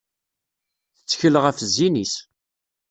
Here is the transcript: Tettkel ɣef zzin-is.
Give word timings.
Tettkel 0.97 1.35
ɣef 1.43 1.57
zzin-is. 1.67 2.13